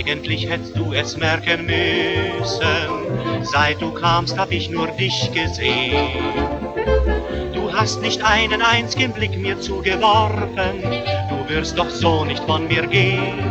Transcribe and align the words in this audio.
Eigentlich 0.00 0.48
hättest 0.48 0.74
du 0.78 0.94
es 0.94 1.14
merken 1.18 1.66
müssen, 1.66 3.42
seit 3.42 3.82
du 3.82 3.92
kamst, 3.92 4.38
hab 4.38 4.50
ich 4.50 4.70
nur 4.70 4.86
dich 4.86 5.30
gesehen. 5.32 6.08
Du 7.52 7.70
hast 7.70 8.00
nicht 8.00 8.24
einen 8.24 8.62
einzigen 8.62 9.12
Blick 9.12 9.36
mir 9.36 9.60
zugeworfen, 9.60 10.80
du 11.28 11.54
wirst 11.54 11.76
doch 11.76 11.90
so 11.90 12.24
nicht 12.24 12.42
von 12.44 12.66
mir 12.66 12.86
gehen. 12.86 13.44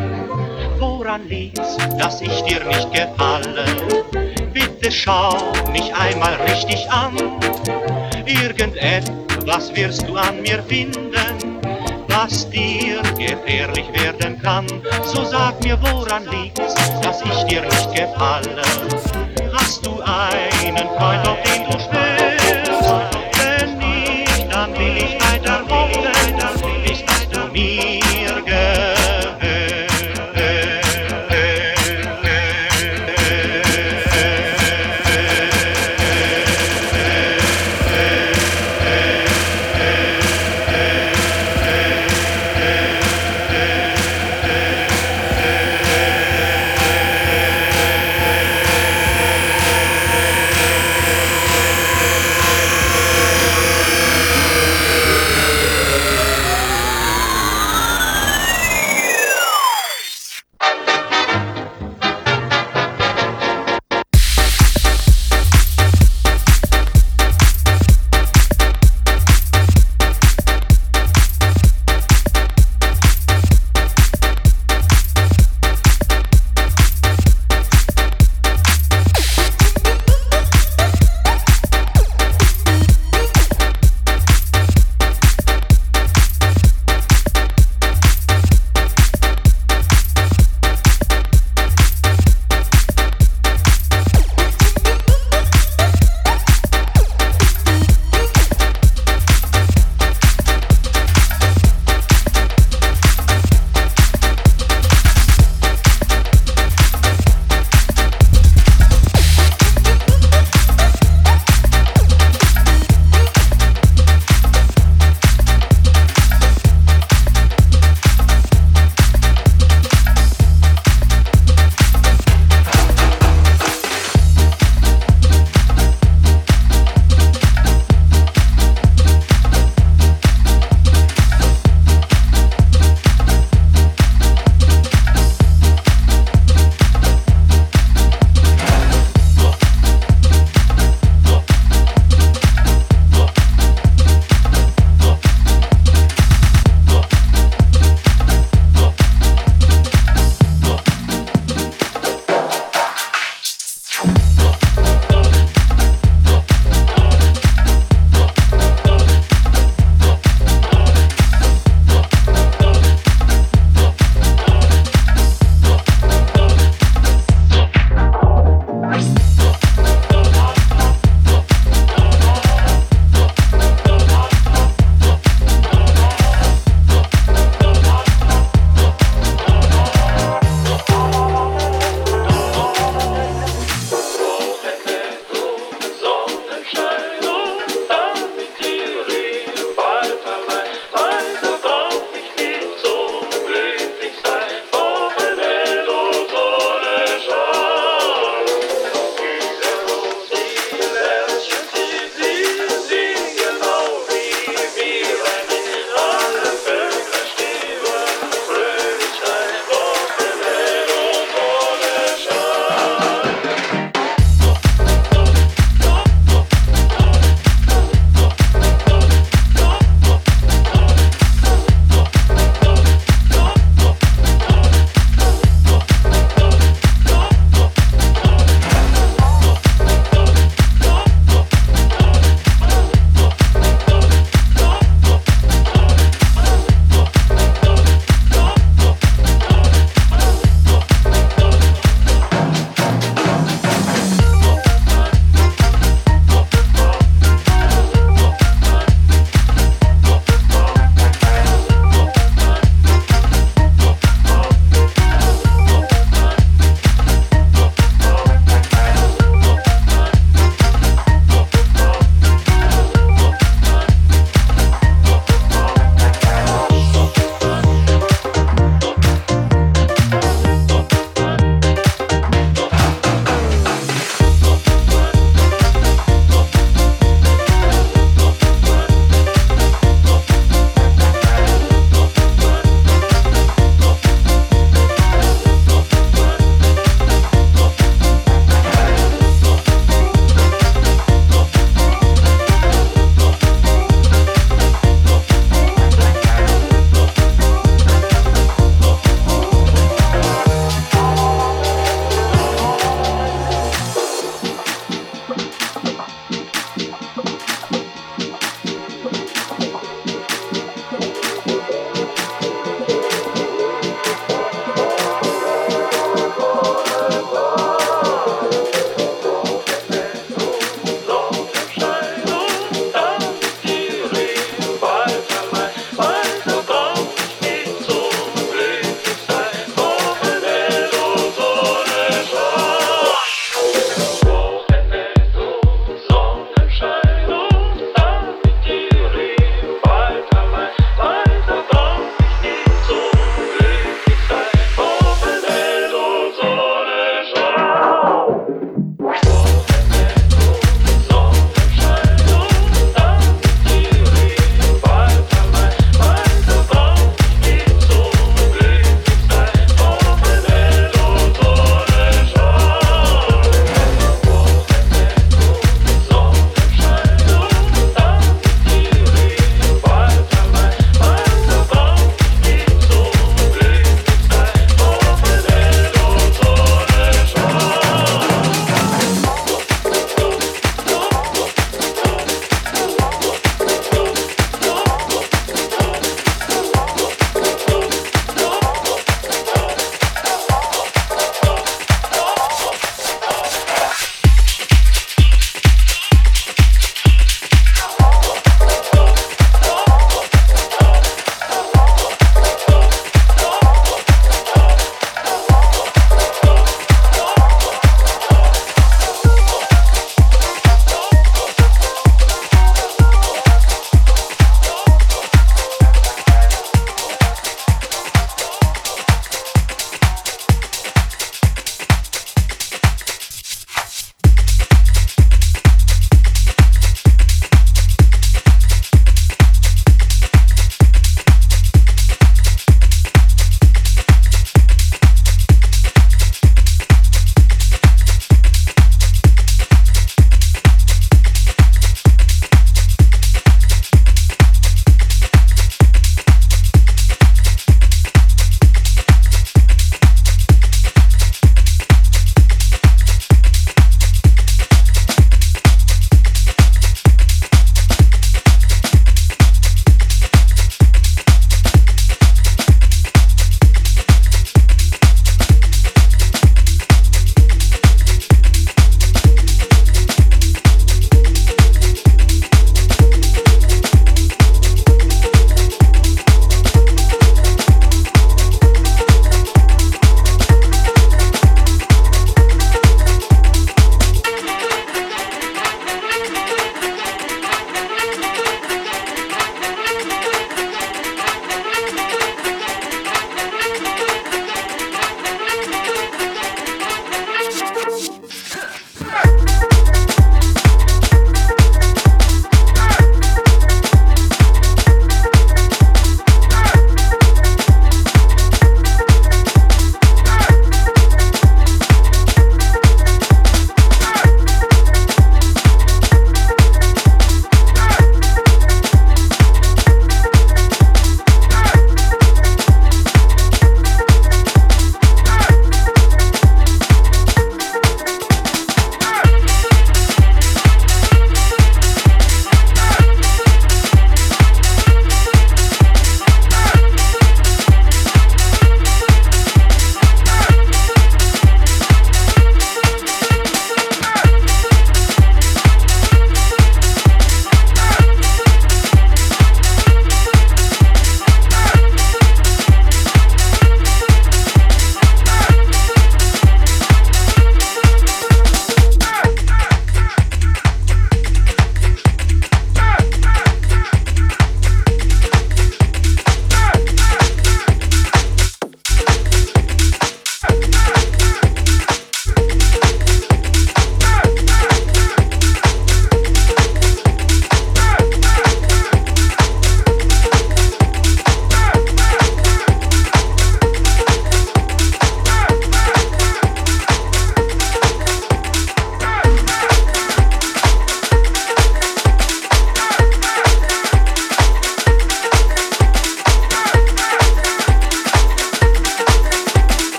Woran 0.80 1.28
liegt's, 1.30 1.78
dass 2.00 2.19
ich 2.19 2.42
dir 2.42 2.63
nicht 2.66 2.92
gefalle? 2.94 3.66
Bitte 4.52 4.92
schau 4.92 5.54
mich 5.72 5.94
einmal 5.94 6.34
richtig 6.48 6.90
an, 6.90 7.16
irgendetwas 8.25 9.75
wirst 9.75 10.07
du 10.07 10.16
an 10.16 10.42
mir 10.42 10.63
finden 10.63 11.38
was 12.09 12.50
dir 12.50 13.01
gefährlich 13.17 13.85
werden 13.94 14.41
kann. 14.41 14.67
So 15.06 15.23
sag 15.23 15.63
mir, 15.63 15.77
woran 15.81 16.25
liegt's, 16.25 16.75
dass 17.01 17.21
ich 17.21 17.44
dir 17.44 17.61
nicht 17.61 17.95
gefalle? 17.95 18.61
Hast 19.53 19.85
du 19.85 20.01
einen 20.01 20.88
Freund, 20.97 21.27
auf 21.27 21.41
den 21.44 21.65
du 21.65 21.79
schwörst? 21.79 22.08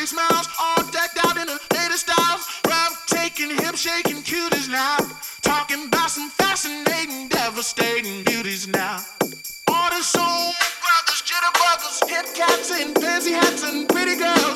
pretty 0.00 0.16
smiles, 0.16 0.48
all 0.58 0.82
decked 0.90 1.18
out 1.26 1.36
in 1.36 1.46
the 1.46 1.60
latest 1.74 2.08
styles. 2.08 2.46
Rob 2.66 2.92
taking, 3.06 3.50
hip 3.50 3.76
shaking, 3.76 4.22
cuties 4.22 4.70
now. 4.70 4.96
Talking 5.42 5.88
about 5.88 6.10
some 6.10 6.30
fascinating, 6.30 7.28
devastating 7.28 8.24
beauties 8.24 8.66
now. 8.66 9.04
All 9.68 9.90
the 9.90 10.02
soul 10.02 10.54
brothers, 10.80 11.22
jitterbuggers, 11.28 12.08
hip 12.08 12.34
cats 12.34 12.70
and 12.70 12.96
fancy 12.98 13.32
hats 13.32 13.62
and 13.62 13.86
pretty 13.90 14.16
girls. 14.16 14.49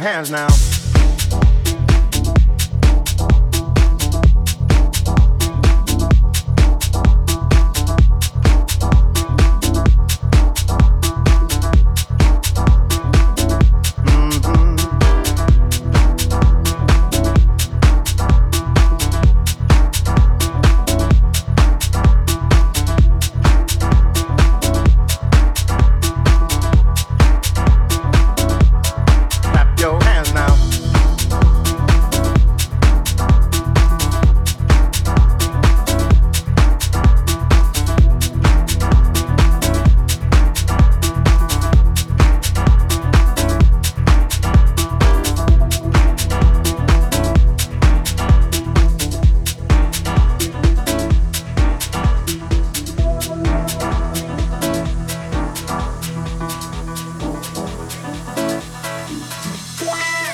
Hands 0.00 0.30
now. 0.30 0.69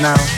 now. 0.00 0.37